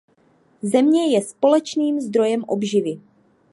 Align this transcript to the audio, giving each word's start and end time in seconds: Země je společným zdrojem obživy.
Země 0.61 1.13
je 1.13 1.21
společným 1.21 2.01
zdrojem 2.01 2.43
obživy. 2.47 2.99